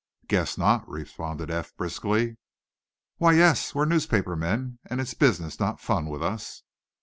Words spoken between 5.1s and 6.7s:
business, not fun with us."